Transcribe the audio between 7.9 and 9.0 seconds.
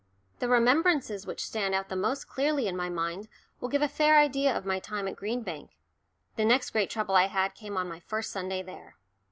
first Sunday there.